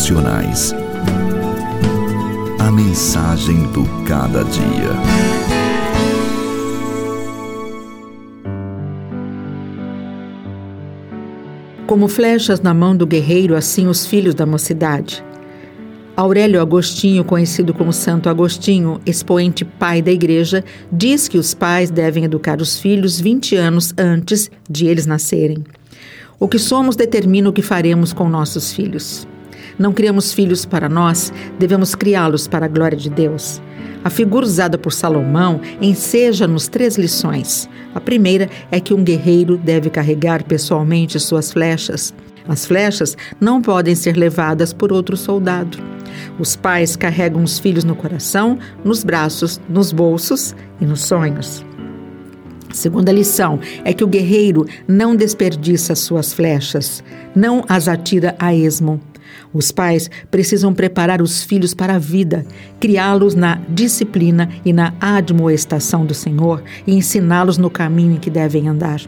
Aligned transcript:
Devocionais. 0.00 0.74
A 2.58 2.70
mensagem 2.70 3.64
do 3.70 3.84
cada 4.06 4.42
dia. 4.44 4.88
Como 11.86 12.08
flechas 12.08 12.62
na 12.62 12.72
mão 12.72 12.96
do 12.96 13.06
guerreiro, 13.06 13.54
assim 13.54 13.88
os 13.88 14.06
filhos 14.06 14.34
da 14.34 14.46
mocidade. 14.46 15.22
Aurélio 16.16 16.62
Agostinho, 16.62 17.22
conhecido 17.22 17.74
como 17.74 17.92
Santo 17.92 18.30
Agostinho, 18.30 19.02
expoente 19.04 19.66
pai 19.66 20.00
da 20.00 20.10
igreja, 20.10 20.64
diz 20.90 21.28
que 21.28 21.36
os 21.36 21.52
pais 21.52 21.90
devem 21.90 22.24
educar 22.24 22.62
os 22.62 22.78
filhos 22.78 23.20
20 23.20 23.54
anos 23.54 23.92
antes 23.98 24.50
de 24.68 24.86
eles 24.86 25.04
nascerem. 25.04 25.62
O 26.38 26.48
que 26.48 26.58
somos 26.58 26.96
determina 26.96 27.50
o 27.50 27.52
que 27.52 27.60
faremos 27.60 28.14
com 28.14 28.30
nossos 28.30 28.72
filhos. 28.72 29.28
Não 29.78 29.92
criamos 29.92 30.32
filhos 30.32 30.64
para 30.64 30.88
nós, 30.88 31.32
devemos 31.58 31.94
criá-los 31.94 32.46
para 32.46 32.66
a 32.66 32.68
glória 32.68 32.96
de 32.96 33.10
Deus. 33.10 33.60
A 34.02 34.08
figura 34.08 34.46
usada 34.46 34.78
por 34.78 34.92
Salomão 34.92 35.60
enseja-nos 35.80 36.68
três 36.68 36.96
lições. 36.96 37.68
A 37.94 38.00
primeira 38.00 38.48
é 38.70 38.80
que 38.80 38.94
um 38.94 39.04
guerreiro 39.04 39.58
deve 39.58 39.90
carregar 39.90 40.42
pessoalmente 40.42 41.20
suas 41.20 41.52
flechas. 41.52 42.14
As 42.48 42.64
flechas 42.64 43.16
não 43.38 43.60
podem 43.60 43.94
ser 43.94 44.16
levadas 44.16 44.72
por 44.72 44.92
outro 44.92 45.16
soldado. 45.16 45.78
Os 46.38 46.56
pais 46.56 46.96
carregam 46.96 47.42
os 47.42 47.58
filhos 47.58 47.84
no 47.84 47.94
coração, 47.94 48.58
nos 48.82 49.04
braços, 49.04 49.60
nos 49.68 49.92
bolsos 49.92 50.54
e 50.80 50.86
nos 50.86 51.04
sonhos. 51.04 51.64
A 52.70 52.74
segunda 52.74 53.12
lição 53.12 53.58
é 53.84 53.92
que 53.92 54.04
o 54.04 54.08
guerreiro 54.08 54.64
não 54.88 55.14
desperdiça 55.14 55.94
suas 55.94 56.32
flechas, 56.32 57.02
não 57.34 57.64
as 57.68 57.88
atira 57.88 58.34
a 58.38 58.54
esmo. 58.54 59.00
Os 59.52 59.72
pais 59.72 60.10
precisam 60.30 60.72
preparar 60.72 61.20
os 61.20 61.42
filhos 61.42 61.74
para 61.74 61.94
a 61.94 61.98
vida, 61.98 62.44
criá-los 62.78 63.34
na 63.34 63.60
disciplina 63.68 64.48
e 64.64 64.72
na 64.72 64.94
admoestação 65.00 66.06
do 66.06 66.14
Senhor 66.14 66.62
e 66.86 66.94
ensiná-los 66.94 67.58
no 67.58 67.70
caminho 67.70 68.14
em 68.14 68.18
que 68.18 68.30
devem 68.30 68.68
andar. 68.68 69.00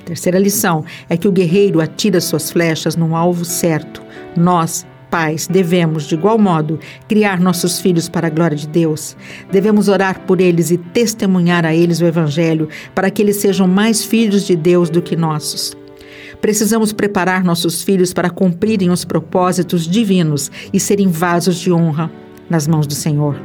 A 0.00 0.04
terceira 0.04 0.38
lição 0.38 0.84
é 1.08 1.16
que 1.16 1.28
o 1.28 1.32
guerreiro 1.32 1.80
atira 1.80 2.20
suas 2.20 2.50
flechas 2.50 2.96
no 2.96 3.14
alvo 3.14 3.44
certo. 3.44 4.02
Nós, 4.36 4.86
pais, 5.10 5.46
devemos, 5.46 6.04
de 6.04 6.14
igual 6.14 6.38
modo, 6.38 6.78
criar 7.06 7.40
nossos 7.40 7.80
filhos 7.80 8.08
para 8.08 8.26
a 8.26 8.30
glória 8.30 8.56
de 8.56 8.68
Deus. 8.68 9.16
Devemos 9.50 9.88
orar 9.88 10.20
por 10.20 10.40
eles 10.40 10.70
e 10.70 10.78
testemunhar 10.78 11.64
a 11.64 11.74
eles 11.74 12.00
o 12.00 12.06
Evangelho, 12.06 12.68
para 12.94 13.10
que 13.10 13.22
eles 13.22 13.36
sejam 13.36 13.66
mais 13.66 14.04
filhos 14.04 14.44
de 14.44 14.56
Deus 14.56 14.88
do 14.90 15.02
que 15.02 15.16
nossos. 15.16 15.76
Precisamos 16.40 16.92
preparar 16.92 17.42
nossos 17.42 17.82
filhos 17.82 18.12
para 18.12 18.30
cumprirem 18.30 18.90
os 18.90 19.04
propósitos 19.04 19.86
divinos 19.86 20.50
e 20.72 20.78
serem 20.78 21.08
vasos 21.08 21.56
de 21.56 21.72
honra 21.72 22.10
nas 22.48 22.66
mãos 22.66 22.86
do 22.86 22.94
Senhor. 22.94 23.40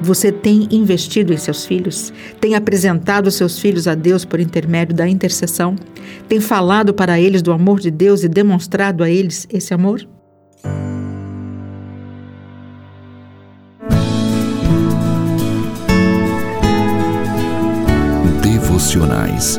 Você 0.00 0.30
tem 0.30 0.68
investido 0.70 1.32
em 1.32 1.38
seus 1.38 1.64
filhos? 1.64 2.12
Tem 2.40 2.54
apresentado 2.54 3.30
seus 3.30 3.58
filhos 3.58 3.88
a 3.88 3.94
Deus 3.94 4.24
por 4.24 4.40
intermédio 4.40 4.94
da 4.94 5.08
intercessão? 5.08 5.74
Tem 6.28 6.40
falado 6.40 6.92
para 6.92 7.18
eles 7.18 7.40
do 7.40 7.52
amor 7.52 7.80
de 7.80 7.90
Deus 7.90 8.22
e 8.22 8.28
demonstrado 8.28 9.02
a 9.02 9.10
eles 9.10 9.46
esse 9.50 9.72
amor? 9.72 10.06
Devocionais. 18.42 19.58